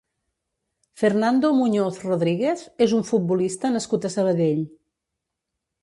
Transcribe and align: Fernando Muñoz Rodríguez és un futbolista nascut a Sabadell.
Fernando 1.01 1.51
Muñoz 1.59 2.01
Rodríguez 2.09 2.65
és 2.87 2.97
un 3.01 3.07
futbolista 3.13 3.75
nascut 3.77 4.09
a 4.09 4.13
Sabadell. 4.19 4.69